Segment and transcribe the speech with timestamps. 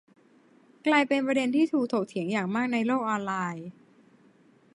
[0.87, 3.67] กลายเป็นประเด็นที่ถูกถกเถียงอย่างมากในโลกออนไลน์